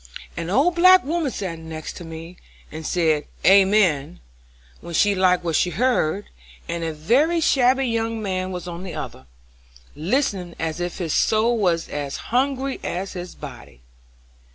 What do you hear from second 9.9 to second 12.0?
listening as if his soul was